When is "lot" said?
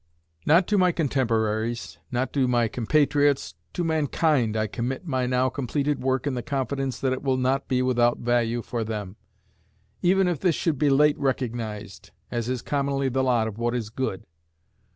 13.23-13.47